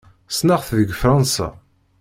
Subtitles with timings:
[0.33, 1.47] Ssneɣ-t deg Fṛansa.